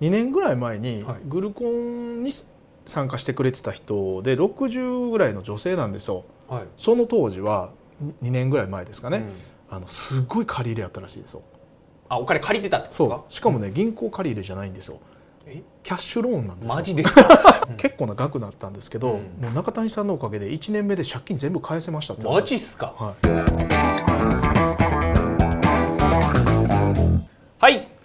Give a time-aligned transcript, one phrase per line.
[0.00, 1.16] 2年ぐらい前にはい。
[1.26, 2.30] グルコンに
[2.86, 6.24] 参加してくれてた人で60ぐらいの女性なんですよ。
[6.48, 6.64] はい。
[6.76, 7.70] その当時は
[8.22, 9.20] 2年ぐらい前ですかね、う
[9.74, 9.76] ん。
[9.76, 11.42] あのすごい借り入れやったらしいですよ。
[12.08, 13.24] あお金借りてたってことそうですか？
[13.28, 14.98] しかもね銀行借り入れじゃないんですよ。
[15.46, 15.62] え？
[15.82, 16.74] キャッシュローンなんですよ。
[16.74, 17.66] マジですか？
[17.78, 19.18] 結構な額だったんですけど、うん。
[19.42, 22.94] もう中谷さんのおかげで1年目で借金全部返せましたってマジっすか？
[22.96, 23.75] はい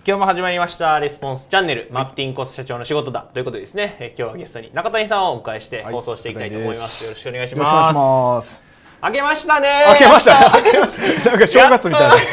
[0.03, 3.97] 今日も始まりましたレスポンスチャンネルマーケティングコスト社長の仕事だということでですね。
[3.99, 7.95] え今日はゲストに中谷さんをお迎えしてはい放送していきたいと思います、よろしくお願いしよろしくお願いします。
[7.95, 8.63] ます
[9.03, 9.67] 明けましたね。
[9.89, 10.57] 明けました。
[10.57, 12.15] 明けました なんか正月みたいな。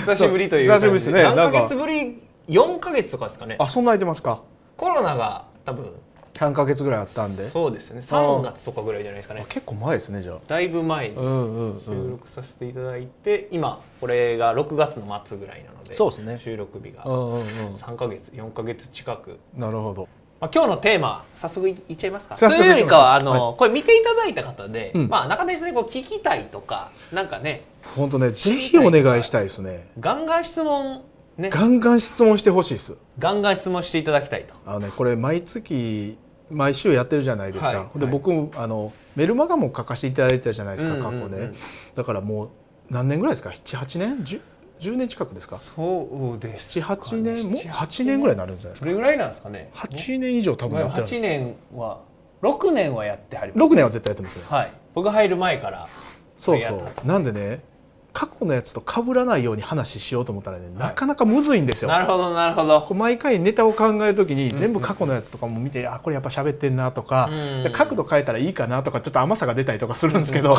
[0.00, 1.22] 久しぶりという久しぶりですね。
[1.22, 3.56] 何ヶ月ぶり？4ヶ月とかですかね。
[3.58, 4.40] あそんな空いてますか。
[4.78, 5.92] コロナが多分
[6.38, 7.50] 3か月ぐらいあったんで。
[7.50, 8.00] そうですね。
[8.00, 9.40] 3月とかぐらいじゃないですかね。
[9.42, 10.38] あ結構前ですねじゃあ。
[10.46, 16.38] だいぶ前に収ん録させていただいて今これが6月の末ぐらいなのでそうですね。
[16.38, 17.02] 収録日が。
[17.04, 17.44] うんうんうん。
[17.74, 19.38] 3ヶ月4ヶ月近く。
[19.56, 20.08] なるほど。
[20.40, 22.36] まあ、今日のテーマ早速いいっちゃいますか。
[22.36, 25.08] というよりかはあの、はこれ見ていただいた方で、うん。
[25.08, 27.64] まあ、中谷さんにこう聞きたいとかなんかね
[27.96, 29.88] 本当ねぜひお願いしたいですね。
[29.98, 31.02] ガンガン質問
[31.36, 31.50] ね。
[31.50, 32.96] ガンガン質問してほしいです。
[33.18, 34.54] ガンガン質問していただきたいと。
[34.64, 36.16] あのねこれ毎月
[36.50, 37.98] 毎週やってるじゃないですか、はいはい。
[37.98, 41.52] で僕もあのメルマガも書かせていただいてたじゃないですか、過去ね。
[41.94, 42.48] だからもう
[42.90, 44.40] 何年ぐらいですか？78年？10,
[44.80, 45.60] 10年近くですか？
[45.76, 48.20] そうです78年も？8年。
[48.20, 48.84] ぐらいになるんじゃないですか？
[48.86, 51.06] どれぐらいなんですかね？8年以上多分やってる。
[51.06, 52.00] 8年は
[52.42, 53.72] 6年はやってはります。
[53.72, 54.44] 6年は絶対やってますよ。
[54.48, 54.72] はい。
[54.94, 55.88] 僕入る前から。
[56.36, 57.06] そうそう。
[57.06, 57.62] なんでね
[58.18, 61.88] 過去のやつと被らないように話しようと思ったらね、なかなかむずいんですよ。
[61.88, 62.80] なるほどなるほど。
[62.80, 67.62] こう毎回ネタを考えるときに全部過去のやつとかも見て、あこれやっぱ喋ってんなとか、うん。
[67.62, 70.56] じゃあ角度変えたらいいかなとかちょっと甘さが出たりとかするんですけど、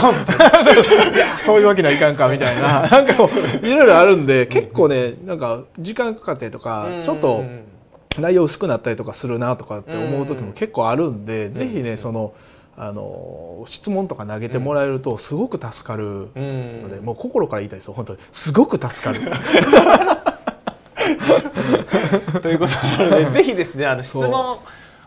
[1.39, 2.87] そういうわけにはいかんかみたいな。
[2.87, 3.29] なんかこ
[3.61, 7.43] ういろいろあるんで結構ねなんか時間かかってとかちょっと
[8.17, 12.31] 内容薄くなったりとかするなとかって思う時も結構あるんで、ぜひねその
[12.81, 16.81] あの質問とか投げてもらえるとすごく助かるうん。
[16.83, 18.19] ので、もう心から言いたいですよ本当に。
[18.31, 19.19] すごく助かる。
[22.41, 24.59] ということなのでぜひですねあの質問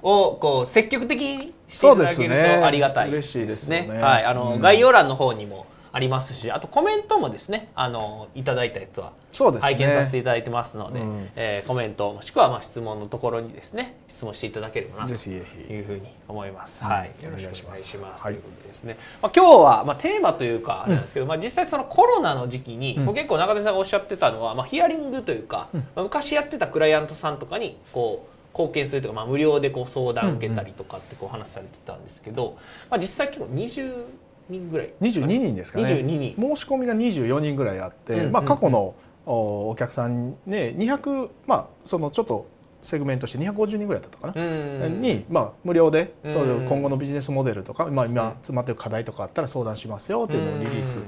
[0.03, 2.59] をこう積極的にしていただけるですね。
[2.60, 3.89] とありがたい嬉しいですよね。
[4.00, 4.60] はい、あの、うん。
[4.60, 9.12] 概要欄の方にもありますしあとコメントもですねあのいただいたやつは
[9.60, 11.28] 拝見させていただいてますのでうん。
[11.36, 16.80] えーコメントもしくはまあ質問のところにですね質問していただければなというふうに思います。
[16.82, 16.88] うん。
[16.88, 18.25] はい、およろしくお願いします。
[18.25, 18.97] ということでですね。
[19.20, 23.14] まあ今日はまあテーマというかあれなんですけど、まあ実際そのコロナの時期に、うん。
[23.14, 32.59] 結構中田さんがおっしゃってたのはまあヒアリングというか、まあ昔やってたクライアントさんとかにこう貢献するとか、まあ無料でこう相談受けたりとかってこう話されてたんですけど、
[32.91, 34.04] まあ実際結構20
[34.48, 34.92] 人ぐらい。
[35.00, 35.84] 22人ですかね。
[35.84, 36.56] 22人。
[36.56, 38.94] 申し込みが24人ぐらいあって、まあ、過去の
[39.25, 42.48] おお客さんね200まあそのちょっと
[42.82, 45.00] セグメントして250人ぐらいだったかな、うん。
[45.00, 46.30] に、まあ、無料でうん。
[46.30, 50.98] そういう今後のビジネスモデルとか、まあ、今詰まってる課題とかあったら相談しますよっていうのをリリース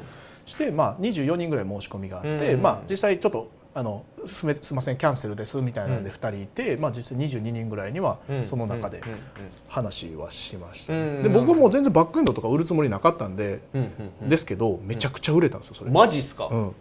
[0.47, 2.63] して、まあ、24人ぐらい申し込みがあって、うん。
[2.63, 8.47] まあ、実際ちょっとあのすめすみませんキャンセルですみたいなので2人いて、まあ、実際22人ぐらいにはうん。
[8.47, 9.19] その中でうんうん
[9.69, 16.75] 話はしましたね、うんで僕も全然バックエンドとか売るつもりなかったんで、うんうんうんですけどめちゃくちゃ売れたんですよそれ、マジっすか、うん、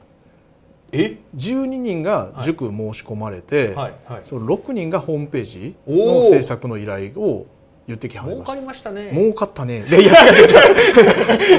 [0.92, 3.94] え？12人が塾申し込まれて、はい。
[4.06, 7.48] はいその6人がホームページの制作の依頼を
[7.88, 8.60] 言ってきはり儲かました。
[8.60, 9.12] りましたね。
[9.12, 9.84] 儲かったね。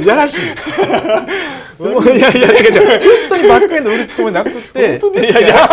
[0.06, 0.40] やらしい。
[1.80, 3.00] いやいや違う違う。
[3.28, 4.98] 本当にバックエンド売るつもりなくって。
[5.00, 5.40] 本当ですか？
[5.40, 5.68] いやいや。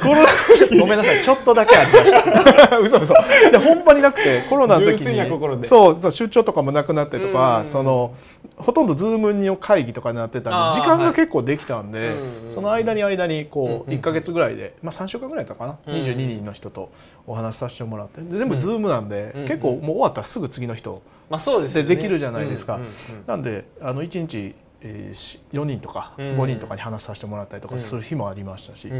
[0.00, 1.22] コロナごめんなさい。
[1.22, 2.78] ちょっとだけありました。
[2.78, 3.14] 嘘嘘。
[3.14, 3.16] い
[3.52, 5.60] や本場になくてコロナの時に。
[5.60, 5.68] で。
[5.68, 7.32] そうそう出張とかもなくなってとうん。
[7.32, 8.14] かその
[8.56, 12.12] ほとんど Zoom の会議とかになってたんで時間が結構できたんではいう
[12.50, 15.76] んその間に間にこううん1か月ぐらいでまあ3週間ぐらいだったかな？
[15.94, 16.90] うん22人の人と
[17.26, 18.20] お話しさせてもらって。
[18.28, 21.88] 全部 Zoom なんでうん結構もう終わったらすぐ次の人まあそうですよね。
[21.88, 22.80] でできるじゃないですか。
[23.26, 26.36] なんであの1日、4人とかうん。
[26.36, 28.90] 5人とかに話させてもらったりとかする日もありましたし、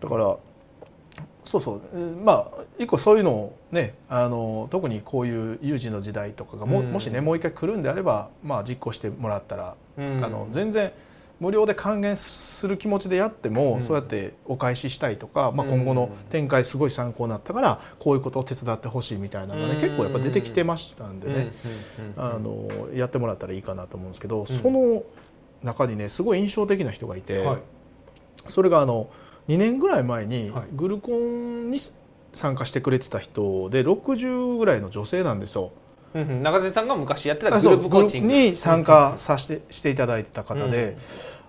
[0.00, 0.36] だから
[1.44, 1.80] そうそう。
[1.94, 6.90] えーまあ一個そういうのをねあの特にこういう有事の時代とかがも,、うん。
[6.92, 10.24] もしねもう一回来るんであれば、まあ、実行してもらったら、うん。
[10.24, 10.92] あの全然
[11.40, 13.82] 無料で還元する気持ちでやっても、うん。
[13.82, 15.72] そうやってお返ししたいとか、まあ、うん。
[15.72, 19.80] 今後の展開すごい参考になったからこういうことを手伝ってほしいみたいなのがね、うん。
[19.80, 21.52] 結構やっぱ出てきてましたんでね、
[22.16, 25.02] あのやってもらったらいいかなと思うんですけど、その
[25.62, 27.58] 中にねすごい印象的な人がいて、はい。
[28.46, 29.10] それがあの
[29.48, 30.64] 2年ぐらい前にはい。
[30.72, 31.78] グルコンに
[32.32, 35.72] 参加してくれてた人で60ぐらいの女性なんですよ。
[36.14, 36.42] うんうん。
[36.42, 38.32] 中谷さんが昔やってたグループコーチング。
[38.32, 40.96] に参加させてしていただいてた方で、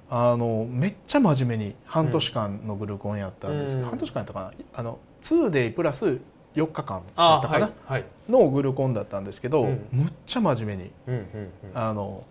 [0.10, 4.52] あのめっちゃ真面目に半年間のグルコンやったんですけど、うん半年間やったかな？
[4.74, 6.20] あの 2day プラス
[6.56, 8.06] 4日間だったかな、はいはい。
[8.30, 9.88] のグルコンだったんですけど、うん。
[9.92, 12.24] むっちゃ真面目にうんうんあの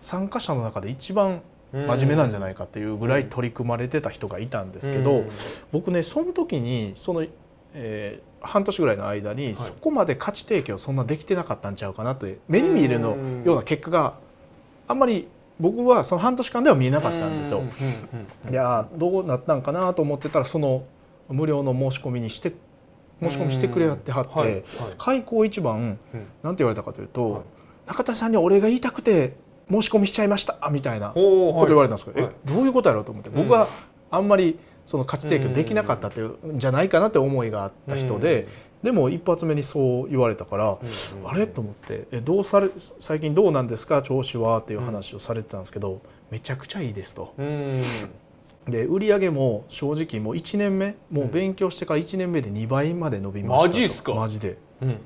[0.00, 1.42] 参加者の中で一番
[1.72, 5.28] うん真面目なんじゃないかっていうぐらい取り組まれてた人がいたんですけど、うん。
[5.70, 7.24] 僕ねその時にその、
[7.74, 9.54] えー半年ぐらいの間に、はい。
[9.54, 14.14] そこまで価値提供そんなできてなかったんちゃうかなって目に見えるのうんような結果が
[14.88, 15.28] あんまり
[15.58, 17.62] 僕はその半年間では見えなかったんですよ。
[18.50, 20.84] いやーどうなったんかなと思ってたらその
[21.28, 22.52] 無料の申し込みにして
[23.20, 24.64] 申し込みしてくれやってはって、はいはい。
[24.98, 26.26] 開口一番うん。
[26.42, 27.42] なんて言われたかというと、はい。
[27.88, 29.36] 中田さんにお礼が言いたくて
[29.70, 32.34] 申し込みしちゃいましたみたいなこと言われたんですけど、はい。
[32.46, 33.68] えどういうことやろうと思って僕は
[34.10, 34.58] あんまり
[34.90, 38.48] その価値提供できなかったっていうんじゃないかなって思いがあった人で、
[38.82, 41.28] でも一発目にそう言われたから、うん。
[41.28, 41.46] あれ？
[41.46, 44.02] と思ってえどうされ最近どうなんですか？
[44.02, 46.02] 調子はっていう話をされてたんですけど、
[46.32, 47.34] めちゃくちゃいいですと。
[47.38, 47.82] うん。
[48.66, 53.68] で売り上げも正直もう1年目もう勉強してから1年目で2倍まで伸びましたと。
[53.68, 54.12] マジっすか？
[54.12, 54.58] マジで。
[54.82, 54.98] うん。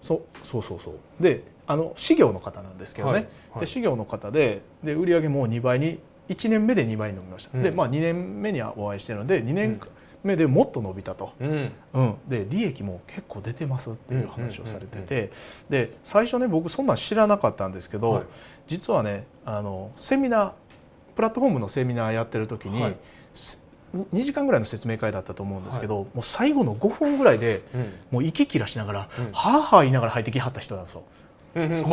[0.00, 0.94] そそうそうそう。
[1.20, 3.60] であの事業の方なんですけどね、はいはい。
[3.62, 5.98] で事業の方でで売り上げも2倍に
[6.28, 7.62] 1年目で2倍に伸びました、うん。
[7.62, 9.80] でまあ2年目にはお会いしてるので2年
[10.22, 11.72] 目でもっと伸びたと、うん。
[11.94, 15.30] うん、で利益も結構出てますっていう話をされてて、
[15.68, 18.24] で最初ね僕そんなん知らなかったんですけど、はい。
[18.66, 20.52] 実はねあのセミナー
[21.16, 22.96] プラットフォームのセミナーやってる時に、はい。
[23.34, 23.60] す
[24.12, 27.80] 2時間ぐらいの説明会だったと思うんですけど、もう最後の5分ぐらいでうん。
[28.12, 29.32] もう息切らしながら、うん。
[29.32, 31.02] はあはあ言いながら入ってきはった人なんですよ。
[31.56, 31.84] うん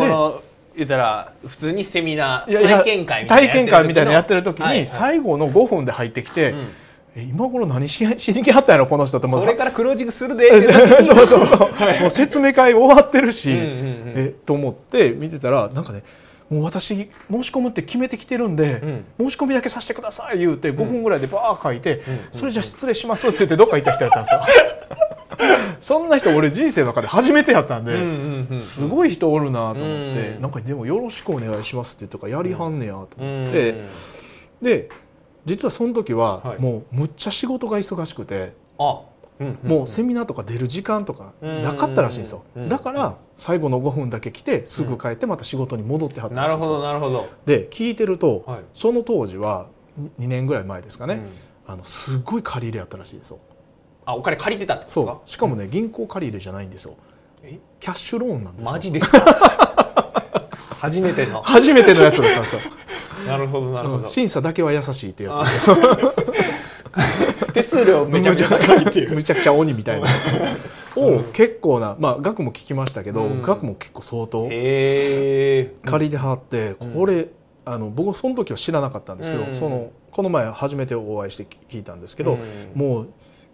[0.75, 4.85] 言ったら普通にセミナー体験会みたいな体験会みたいなのやってる時にはいはい。
[4.85, 6.67] 最後の5分で入ってきて、うん。
[7.15, 9.27] え今頃何し しに来はったんやろこの人って。
[9.27, 10.61] これからクロージングするで
[11.03, 11.49] そうそうそう、
[12.01, 16.03] もう説明会終わってるし、うんうんうんえと思って見てたらなんかね
[16.49, 18.81] もう私申し込むって決めてきてるんで、
[19.19, 22.01] 申し込みだけさせてください言うて5分ぐらいでバー書いて、
[22.31, 24.41] それじゃ失礼しますって言ってどっか行った人やったんですよ
[25.79, 30.41] そんな人俺人生の中で初めてやったんで、うんうんうんすごい人おるなと思って、うん。
[30.41, 33.83] なんかでもよろしくお願いしますって言うとかやりはんねやとうん思って、
[34.61, 34.89] で
[35.45, 36.61] 実はその時ははい。
[36.61, 39.01] もうむっちゃ仕事が忙しくて、あ
[39.39, 46.77] うんもうセミナーとか出る時間とかなかったらしいんですよ、うんだから最後の5分だけ来てすぐ帰ってまた仕事に戻ってはったなるほらしいんですよ。
[46.79, 47.29] どなるほど。
[47.45, 48.59] で聞いてると、はい。
[48.73, 49.67] その当時は
[50.19, 51.73] 2年ぐらい前ですかね、うん。
[51.73, 53.39] あのすごい借り入れやったらしいですよ
[54.09, 55.29] あお金借りてたってことですそかう。
[55.29, 56.95] しかもね銀行借り入れじゃないんですよ。
[57.43, 57.59] え？
[57.79, 58.71] キャッシュローンなんですよ。
[58.71, 59.19] マジですか？
[60.79, 61.41] 初めての。
[61.43, 62.61] 初めてのやつだったんですよ。
[63.27, 63.99] なるほどなるほど。
[63.99, 64.03] うん。
[64.09, 65.35] 審査だけは優しいってやつ。
[67.53, 69.13] 手数料めちゃめちゃ高いっていう。
[69.13, 70.13] むちゃくちゃ鬼みたいなや
[70.93, 70.99] つ。
[70.99, 73.41] を結構なまあ額も聞きましたけど、うん。
[73.41, 75.69] 額も結構相当借
[75.99, 77.27] りではってこれ、
[77.65, 79.53] あの僕その時は知らなかったんですけど、うん。
[79.53, 82.39] そのこの前初めてお会いして聞いたんですけど、うん。
[82.79, 83.09] もう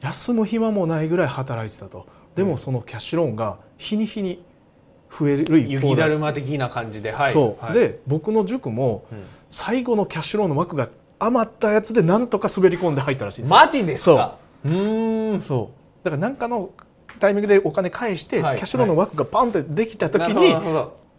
[0.06, 2.06] 休む暇もないぐらい働いてたと。
[2.36, 4.44] でもそのキャッシュローンが日に日に
[5.10, 5.90] 増える一方だ。
[5.90, 7.34] 雪だるま的な感じではい。
[7.34, 7.74] そう、はい。
[7.74, 9.24] で僕の塾もうん。
[9.50, 13.56] 最後のキャッシュローンの枠が余ったやつでなんとか滑り込んで入ったらしいんですよ。
[13.56, 14.38] マジですか？
[14.66, 14.68] う。
[14.68, 15.42] ーん。
[15.42, 16.06] そう。
[16.06, 16.72] だから何かの
[17.20, 18.58] タイミングでお金返して、はい。
[18.58, 20.54] キャッシュローンの枠がパンってできた時に、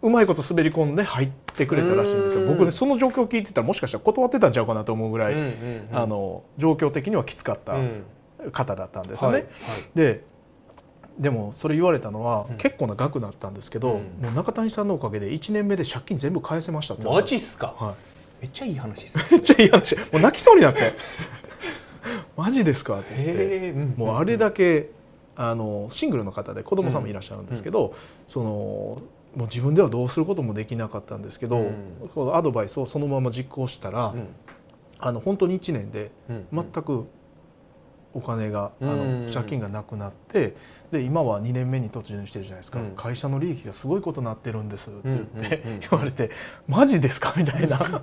[0.03, 2.43] うまいこと滑り込んで入ってくれたらしいんですよ。
[2.43, 2.47] うん。
[2.49, 5.97] 僕ねその状況を聞いてたらもしかしたら断ってたんちゃうかなと思うぐらい、うんうんうん。
[5.97, 7.73] あの状況的にはきつかった。
[7.73, 8.03] うん
[8.51, 9.37] 方だったんですよね。
[9.37, 9.45] はい
[9.95, 10.23] で
[11.19, 12.57] でもそれ言われたのは、うん。
[12.57, 14.23] 結構な額だったんですけど、うん。
[14.23, 17.73] もう中谷さんのおかげで1年目で借金全部返せましたってマジっすか？
[17.75, 17.95] は
[18.39, 19.23] めっちゃいい話ですね。
[19.31, 19.95] い、めっちゃいい話。
[19.95, 20.93] もう泣きそうになって
[22.37, 23.69] 「マジですか?」って言って。
[23.71, 24.91] うんもうあれだけ
[25.35, 27.95] あのシングルの方で子供さんもいらっしゃるんですけど、
[28.27, 28.99] そのも
[29.35, 32.09] う自分ではどうすることもできなかったんですけど、うん。
[32.13, 34.27] このアドバイスをそのまま実行したら、うん。
[34.99, 36.47] あの本当に1年でうん。
[36.51, 37.07] 全く
[38.17, 38.89] お金が、うん。
[38.89, 40.55] あの借金がなくなって
[40.91, 42.91] で今は2年目に突入してるじゃないですか、うん。
[42.95, 46.31] 会社の利益がすごいことになってるんですって言って、 言われて
[46.67, 47.33] マジですか？
[47.37, 47.79] みたいな。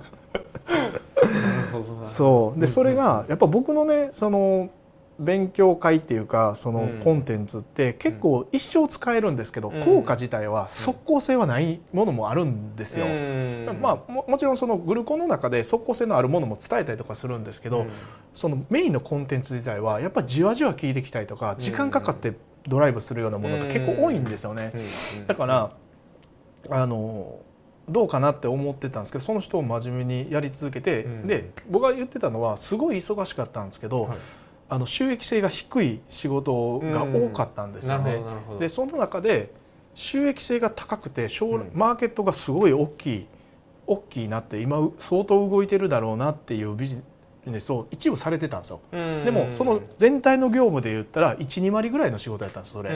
[2.05, 2.59] そう。
[2.59, 4.69] でそれがやっぱ僕のねその
[5.17, 6.99] 勉強会っていうかそのうん。
[6.99, 9.83] コンテンツって結構一生使えるんですけど、うん。
[9.83, 13.05] 効果自体は即効性はないものもあるんですよ。
[13.05, 13.79] うん。
[13.81, 17.89] まあ、ももちろんそのグルコンの中で即効性のあるものも伝えたりとかするんですけど、うん。
[18.33, 22.33] そのメインのコンテンツ自体はやっぱじわじわ聞いてきたりとか時間かかって
[22.67, 24.71] ドライブするようなものが結構多いんですよね。
[25.17, 25.27] うん。
[25.27, 25.71] だから
[26.69, 27.39] あの
[27.87, 31.27] どうかなって思ってたんですけどその人を真面目にやり続けて、うん。
[31.27, 34.17] で僕が言ってたのはすごい忙しかったんですけど、はい
[34.67, 37.99] あの収益性が低い仕事が多かったんですよ。
[37.99, 38.21] ね
[38.59, 39.51] でその中で
[39.93, 41.71] 収益性が高くて将来うん。
[41.73, 43.27] マーケットがすごい大きい
[43.87, 47.01] 大きいなって今相当動いてるだろうなっていうビジ
[47.45, 48.81] ネスを一部されてたんですよ。
[48.91, 52.89] でもその全体の業務で言ったら12割ぐらいの仕事やったんですそれ。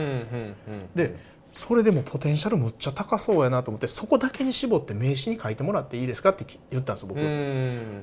[0.94, 1.16] で
[1.52, 7.20] それでもポテンシャルむっちゃ高そうやなと思ってそこだけに絞って名刺に書いてもらっていいですかって言ったんですよ僕。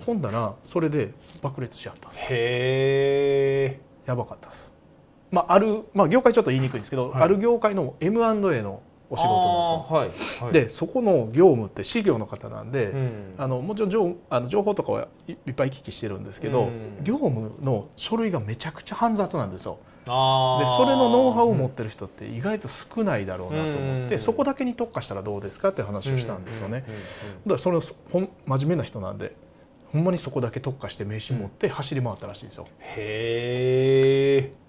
[0.06, 3.80] ほんだらそれで爆裂しちゃったんですへえ。
[4.06, 4.74] やばかったです。
[5.32, 10.44] まああるまあ業界ちょっと言いにくいんですけど、はいある業界の M&A のお仕事なんですよ。
[10.44, 10.46] はい。
[10.46, 19.78] はい、でそこの業務って事業の方なんで、うん、あのもちろん情あの情報とかはいいっぱい聞きしてるんですけど、うん業務の書類がめちゃくちゃ煩雑なんですよ。
[20.06, 26.82] でそれのノウハウを持ってる人って意外と少ないだろうなと思って、うんそこだけに特化したらどうですかって話をしたんですよね。
[26.82, 26.92] だか
[27.52, 29.36] らそれをほん真面目な人なんで
[29.92, 32.68] ほんまにそこだけ特化して名刺持って走り回ったらしいんですよ。
[32.80, 34.67] へも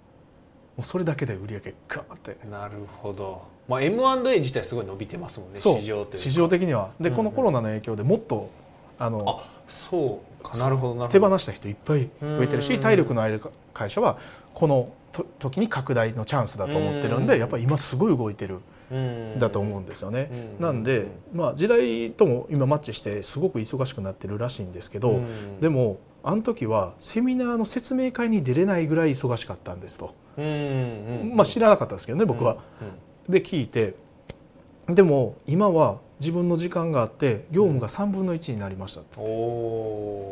[0.78, 2.48] うそれだけで売り上げガーってえ。
[2.50, 3.42] なるほど。
[3.68, 5.58] まあ M&A 自体すごい伸びてますもんね。
[5.58, 8.50] 市場市場的にはでうんこのコロナの影響でもっと
[8.98, 10.56] あのあ、そうか。
[10.58, 11.28] なるほど手ど。
[11.28, 13.40] 放した人いっぱい増えてるうんし体力のある
[13.74, 14.18] 会社は
[14.54, 20.30] このと時に拡大のチャンスだと思ってるんうんでやっぱり今すごい動いてるうんだと思うんですよね。
[20.58, 32.58] うんなんで、まあ、時代とも今マッチしてすごく忙しくなってるらしいんですけど、うんでもあの時はセミナーの説明会に出れないぐらい忙しかったんですと、うんうんまあ、知らなかったですけどね僕は。
[33.26, 33.94] で聞いて。
[34.86, 39.20] でも今は自分の時間があって業務が3分の1になりましたって。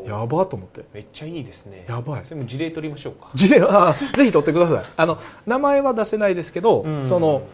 [0.07, 0.85] やばと思って。
[0.93, 1.87] めっちゃいいですね。
[1.88, 2.25] やばい。
[2.25, 3.31] それも事例取りましょうか。
[3.33, 4.85] 事例はぜひ撮ってください。
[4.99, 7.05] あの名前は出せないですけど、うん。
[7.07, 7.45] その、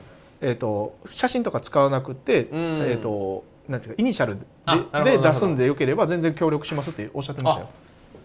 [0.41, 2.47] えー、と写真とか使わなくて、ん。
[2.51, 7.69] えー、となんていうかイニシャルでで出すんでよければ全然協力しますっておっしゃってましたよ。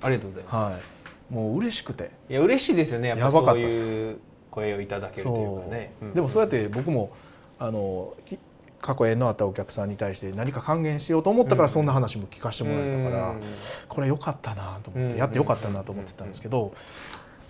[0.02, 0.74] ありがとうございます。
[0.74, 2.12] はい、もう嬉しくて。
[2.30, 3.10] いや嬉しいですよね。
[3.10, 4.18] やっぱやばかそういう
[4.52, 5.92] 声をいただけるというかね。
[6.14, 7.12] でもそうやって僕も
[7.60, 8.38] あのき
[8.80, 13.42] 過去縁のあったお客さんに対して何か還元しようと思ったからそんな話も聞かせてもらえたから、うん。
[13.88, 15.12] これ良かったなと思っうん。
[15.14, 16.74] てやって良かったなと思ってたんですけど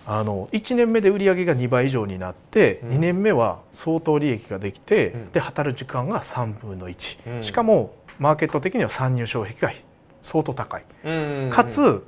[0.06, 2.90] あの1年目で売り上げが2倍以上になってうん。
[2.92, 5.32] 2年目は相当利益ができてうん。
[5.32, 7.42] で働く時間が3分の1うん。
[7.42, 9.78] しかもマーケット的には参入障壁が
[10.22, 10.84] 相当高い。
[11.04, 11.12] う
[11.46, 11.50] ん。
[11.52, 12.04] かつ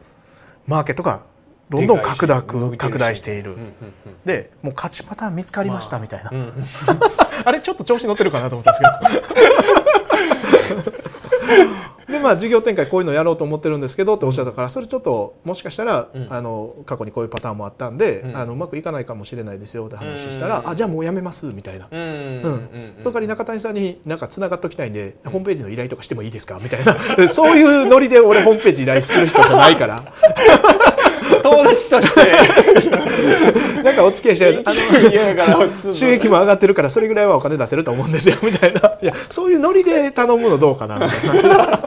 [0.70, 1.24] マーケットが
[1.68, 3.52] どんどん拡大拡大している。
[3.52, 3.74] うんうんうん。
[4.24, 6.30] でもう勝ちパターン見つかりましたみたいな。
[6.32, 6.52] うんうん。
[7.44, 9.22] あれちょっと調子乗ってるかなと思ったんですけど。
[11.64, 11.70] で
[12.20, 16.26] まあ事業展開こういうのやろうと思ってるんですけどっておっしゃったからそれちょっともしかしたら、うん。
[16.30, 18.36] あの過去にこういうパターンもあったんで、うん。
[18.36, 20.68] あのうまくいかないかもしれないですよって話したら、うん。
[20.68, 21.88] あじゃあもうやめますみたいな。
[21.90, 27.28] うんうんそれから中谷さんになんかつながっときたいんで、ホームページの依頼とかしてもいいですかみたいな。
[27.28, 30.02] そういうノリで俺ホームページ依頼する人じゃないから。
[31.42, 32.79] 友達として
[34.11, 35.93] お付き合いしてあの嫌やから。
[35.93, 38.81] 収益も上がってるからそれぐらいはお金出せると思うんですよみたいな。
[39.00, 41.81] いやそういうノリで頼むのどうかなみたいな。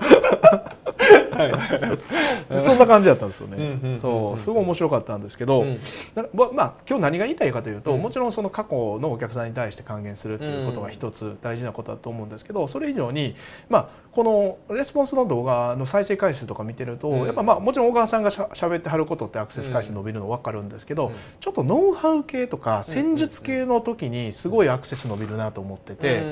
[2.59, 3.95] そんな感じだったんですよね。
[3.95, 5.79] そうすごい面白かったんですけど、うん。
[6.15, 8.01] なままあ今日何が言いたいかというと、うん。
[8.01, 13.35] もちろんその過去のお客さんに対して還元するっていうことが一つ大事なことだと思うんですけどそれ以上に、
[13.69, 14.23] まあ、こ
[14.69, 17.25] のレスポンスの動画の再生回数とか見てると、うん。
[17.25, 21.13] やっぱまあもちろん小川さんがしゃ喋ってはることってアクセス回数伸びるの分かるんですけど、うん。
[21.39, 26.23] ちょっとノウハウ系とか戦術系の時にすごいアクセス伸びるなと思ってて。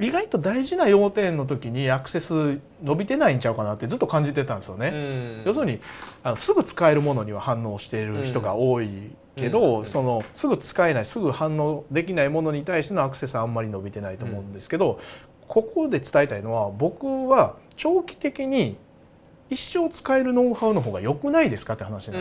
[0.00, 4.88] 意外と大事な要点の時にアクセス伸びてないんちゃうかなってずっと感じてたんですよね。
[4.88, 5.80] うん要するに
[6.22, 8.88] あのすぐ使えるものには反応している人が多い
[9.36, 15.00] けど、うんそのすぐ使えないすぐ反応できないものに対してのアクセスはあんまり伸びてないと思うんですけど、
[15.48, 18.76] ここで伝えたいのは僕は長期的に
[19.50, 22.12] 一生使えるノウハウの方が良くないですかって話う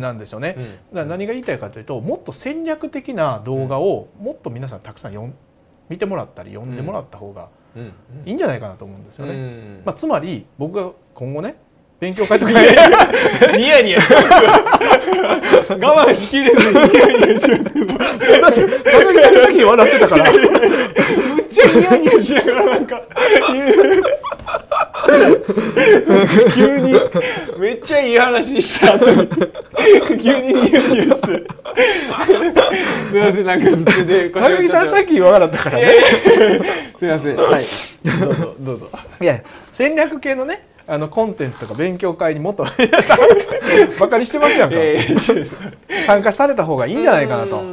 [0.00, 0.54] なんですよね。
[0.58, 5.34] うんだから何が言いたいかというともっと戦略的な動画をもっと皆さんたくさん読ん
[5.88, 7.48] 見てもらったり読んでもらった方がうん
[8.24, 9.34] いいんじゃないかなと思うんですよね。
[9.34, 9.82] うん。
[9.84, 11.56] まあ、つまり僕が今後ね
[12.00, 17.60] 勉強会とかニヤニヤしち我慢しきれずにニヤニヤしちゃう
[18.40, 20.24] だって高木さんがさっき笑ってたから。
[20.24, 20.34] めっ
[21.48, 23.02] ちゃニヤニヤしながらなんか
[26.54, 26.92] 急に
[27.58, 29.28] めっちゃいい話した後に
[30.22, 31.46] 急にニヤニヤして
[33.10, 35.92] すいませんなんかずっとで高木さんさっき笑ったからね。
[36.98, 37.64] すいませんはい
[38.20, 38.90] どうぞどうぞ。
[39.20, 43.18] いや戦略系のねあのコンテンツとか勉強会にもっと皆さん
[43.98, 44.76] バカにしてますやんか。
[44.78, 45.46] えー
[46.06, 47.50] 参加された方がいいんじゃないかなと。
[47.58, 47.64] と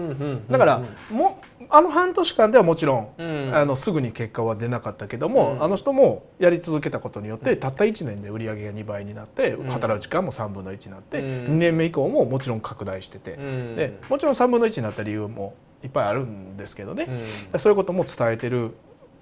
[0.49, 3.51] だからもあの半年間ではもちろん、うん。
[3.55, 5.63] あのすぐに結果は出なかったけども、うん。
[5.63, 9.63] あの人もやり続けたことによって、たった1年で売り上げが2倍になって、ん。
[9.67, 11.25] 働く時間も3分の1になって、うん。
[11.25, 13.75] 2年目以降ももちろん拡大してて、うん。
[13.75, 17.07] でもちろん3分の1になった理由もいっぱいあるんですけどね、
[17.53, 17.59] うん。
[17.59, 18.71] そういうことも伝えてる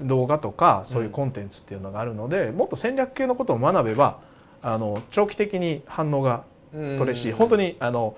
[0.01, 4.19] 動画とかそういうコンテンツっていうのがあるので、もっと戦略系のことを学べば
[4.62, 8.15] あの長期的に反応が取れるし、本当にあの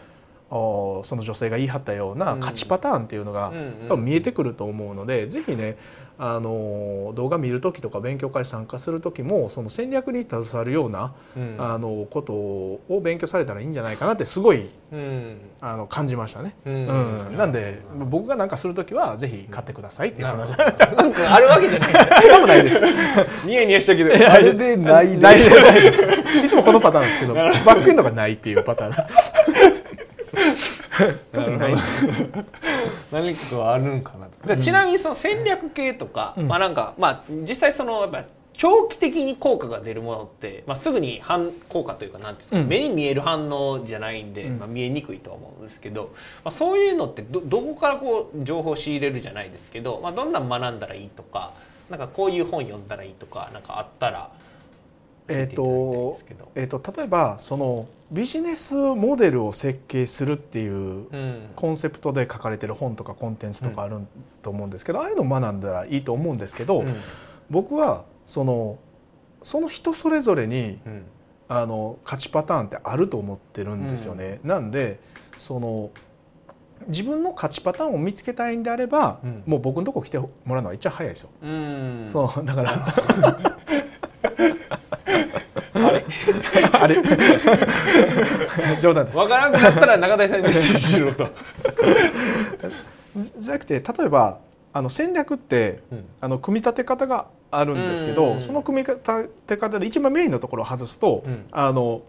[0.50, 3.52] その女性が言い張ったような勝ちパターンっていうのが
[3.98, 5.78] 見えてくると思うので、ぜひね
[6.18, 16.56] あの動画見る時とか勉強会参加する時もその戦略に携わるような、うん、あのことを勉強されたらいいんじゃないかなってすごい、うん、あの感じましたね。
[16.66, 20.52] うん、うん、なんで僕が何かする時はぜひ買ってくださいっていう話。
[20.52, 21.92] なんかあるわけじゃない。
[22.24, 22.82] でもないです。
[23.46, 25.52] ニヤニヤしたけどあれでないです。
[26.46, 27.34] いつもこのパターンですけど。
[27.34, 29.06] バックエンドがないっていうパターン。
[31.32, 31.75] 特にない
[33.12, 38.24] 何かあるんかなと、ちなみにその戦略系とか、うん、まあなんかまあ実際そのやっぱ
[38.58, 51.54] 長期的に効果が出るものって、まあ、すぐに反効果というかなんですか、うん、目に見える反応じゃないんで、まあ、見えにくいとは思うんですけど、まあ、そういうのってどどこからこう情報を仕入れるじゃないですけど、まあ、どんなん学んだらいいとか
[51.90, 54.32] なんかこういう本読んだらいいとかなんかあったら
[55.27, 56.20] えーと
[56.53, 61.08] えーと、例えばそのビジネスモデルを設計するっていう
[61.55, 64.01] コンセプトで書かれてる本とかコンテンツとかある
[64.44, 66.96] と思うんですけど、うん、ああいうのを学んだらいいと思うんですけど、うん、
[67.50, 68.77] 僕はその
[69.41, 71.03] その人それぞれに、うん、
[71.48, 74.39] あの勝ちパターンってあると思ってるんですよね。
[74.44, 75.00] なんで
[75.39, 75.89] その
[76.88, 81.29] 自分の勝ちパターンを見つけたいんであれば、もう僕のとこ来てもらうのが一番早いですよ。
[82.08, 82.86] そうだから
[86.74, 86.95] あれ？
[88.79, 89.17] 冗談です。
[89.17, 91.27] 分からなくなったら中谷さんにメッセージしろと。
[93.38, 94.39] じ ゃなくて例えば
[94.74, 102.01] あの戦略って、うん、あの組み立て方があるんですけど、その組み立て方で一番メインのところを外すと、うん、あの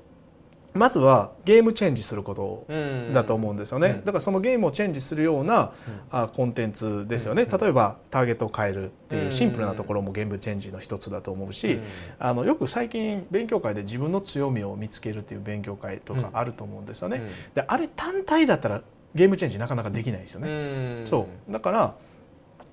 [0.76, 2.66] まずはゲームチェンジすること
[3.12, 5.72] だと思うんですよね、だからそのゲームをチェンジするような、
[6.10, 11.80] あコンテンツですよね、例えばターゲットを変えるっていうシンプルなところもゲームチェンジの一つだと思うし、
[12.18, 17.22] あのよく最近勉強会で自分の強みを見つけるっていう勉強会とかあると思うんですよね。
[17.54, 18.82] であれ単体だったら
[19.14, 21.02] ゲームチェンジなかなかできないですよね。
[21.04, 21.52] そう。
[21.52, 21.94] だから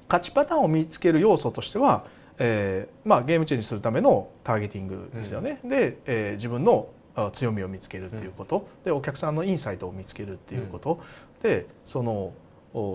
[0.09, 2.05] 勝ちパターンを見つける要素としては、
[2.37, 5.59] えーまあ、ゲームチェンジするためのターゲティングですよね。
[5.63, 6.87] で、えー、自分の
[7.31, 10.99] 強みを見つけるっていうこと、でお客さんのインサイトを見つけるっていうこと、
[11.41, 12.33] でその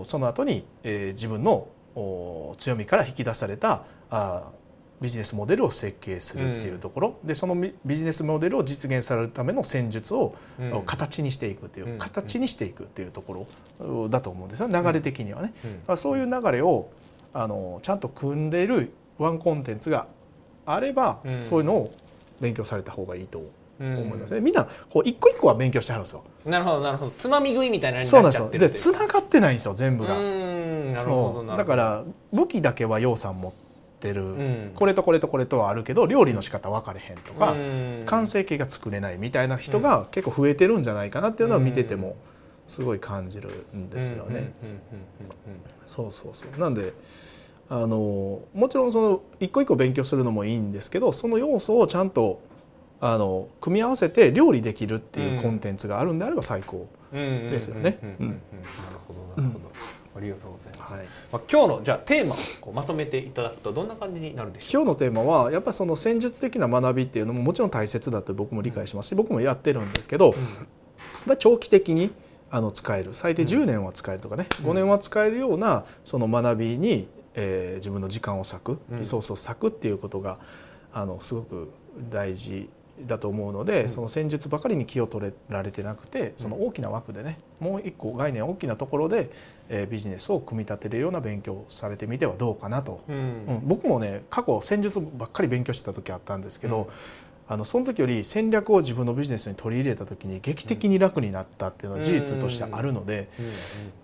[0.03, 1.67] その後に、えー、自分の
[2.57, 4.51] 強みから引き出されたあ
[5.01, 10.35] ビジネスモデルを設計するっていうところ、うん、でそのビジネスモデルを実現されるための戦術を
[10.85, 13.47] 形にしていくっていう、うん、形にしていくっていうとこ
[13.79, 14.67] ろだと思うんですよ。
[14.67, 15.53] 流れ的にはね。
[15.87, 16.89] うん、そういう流れを
[17.33, 20.07] あのちゃんと組んでいるワンコンテンツが
[20.65, 21.93] あれば、そういうのを
[22.41, 26.23] 勉強された方がいいと思いますね、みんなこう一個一個は勉強してはるんですよ。
[26.45, 27.11] なるほどなるほど。
[27.11, 28.49] つまみ食いみたいなそうなんですよ。
[28.49, 30.17] でつながってないんですよ全部が。
[31.55, 33.53] だから武器だけは楊さん持っ
[33.99, 37.55] てる、うん、これとこれとこれとはあるけど料理の仕方分かれへんとか、
[38.05, 42.15] 完成形が作れないみたいな人が結構増えてるんじゃないかなっていうのは見てても
[42.67, 44.51] すごい感じるんですよね。
[45.85, 46.59] そうそうそう。
[46.59, 46.93] なんで
[47.69, 52.41] あのもちろんその一個一個勉強するのもいいんですけどその要素をちゃんと
[53.01, 57.97] あの組み合わせて料理できるっていうコンテンツがあるんであれば最高ですよね。
[58.01, 58.39] なる
[59.07, 59.69] ほどなるほど。
[60.15, 60.93] ありがとうございます。
[60.93, 70.33] はい、まあ、今日のじゃあテーマをこうまとめていただくとどんな感じになるでしょう今日のテーマはやっぱりその戦術的な学びっていうのももちろん大切だと僕も理解しますし僕もやってるんですけど、
[71.27, 72.11] うん、長期的に
[72.51, 80.39] あの使える最低10年は使えるとかね、うん、5年は使えるようなその学びに、えー、自分の時間を割くリソースを割くっていうことが
[80.91, 81.71] あのすごく
[82.09, 82.69] 大事
[83.05, 89.29] だと思うので、その戦術ばかりに気を取られてなくてその大きな枠でねもう一個概念大きなところで、
[89.69, 103.29] えー、ビジネスを組み立てるような勉強をされてみてはどうかなと、うん、うん、僕もね過去戦術ばっかり勉強してた時あったんですけど、うん、あのその時より戦略を自分のビジネスに取り入れた時に劇的に楽になったっていうのは事実としてあるので、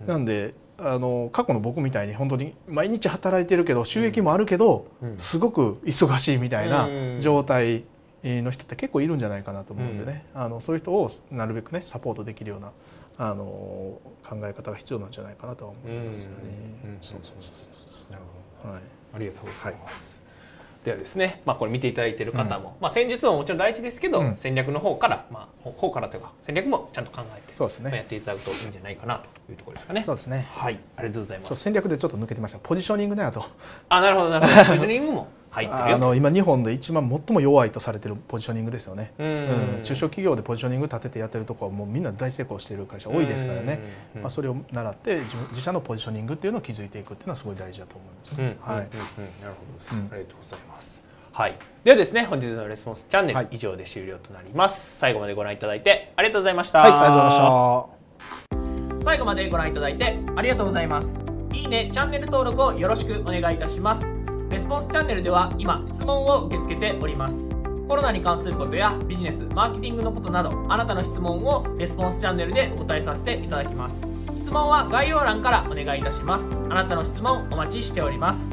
[0.06, 7.86] なんであの過去の僕みたいに本当に毎日働いてるけど収益もあるけど、すごく忙しいみたいな状態
[8.26, 12.72] の人って結構いるんじゃないかなと思うんでね、うん、あのそういう人をなるべくねサポートできるような
[13.18, 14.02] あの考
[14.44, 16.44] え方が必要なんじゃないかなとは思いますよね。
[17.02, 17.54] そうそうそうそ
[18.10, 18.12] う。
[18.12, 18.24] なる
[18.64, 18.74] ほど。
[18.74, 18.84] はい。
[19.14, 20.18] ありがとうございます。
[20.18, 20.26] はい
[20.86, 30.04] ではですね、まあ、これ見ていただいている方も、うん、まあ、戦術ももちろん大事ですけど、うん、戦略の方から、まあ、方からというか戦略もちゃんと考えてそうです、ね、やっていただくといいんじゃないかなというところですかね。
[30.04, 30.48] そうですね。
[30.52, 30.80] はい。
[30.96, 31.56] ありがとうございます。
[31.56, 32.60] 戦略でちょっと抜けてました。
[32.60, 33.44] ポジショニングだと。
[33.90, 34.64] あなるほどなるほど。
[34.66, 35.90] ポジショニングも入ってる。
[35.90, 39.28] よあの今日本で一番最も弱いとされてるポジショニングですよね、うん。
[39.28, 39.82] うん。
[39.82, 43.80] 中小企業でポジショニング立ててやってるとこはもうみんな大成功している会社多いですからね、
[44.16, 48.76] うんまあ、それを習って自自社のポジショニングっていうのを築いていくっていうのはすごい大事だと思います、うん。
[48.76, 48.88] はい。
[48.88, 49.42] うんうんうん。
[49.42, 50.08] なるほど、うん。
[50.12, 51.04] ありがとうございます。
[51.32, 51.58] はい。
[51.84, 54.98] ではですね、本日のレスポンスチャンネル、はい以上で終了となります。
[54.98, 56.80] 最後までご覧いただいてありがとうございました。
[56.80, 59.04] はい、ありがとうございました。
[59.04, 61.20] 最後までご覧いただいてありがとうございます。
[61.54, 64.04] いいねチャンネル登録をよろしくお願いいたします。
[64.04, 64.25] レ
[64.66, 67.36] スポンスチャンネルでは今質問を受け付けております。
[67.88, 73.96] コロナに関することやビジネスマーケティングのことなどあなたの質問をレスポンスチャンネルでお答えさせていただきます。
[74.42, 76.50] 質問は概要欄からお願いいたします。
[76.72, 78.44] あなたの質問お待ちしております。